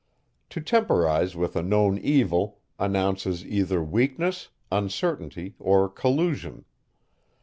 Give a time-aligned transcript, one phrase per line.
[0.49, 6.65] To temporize with a known evil, announces either weakness, uncertainty, or collusion.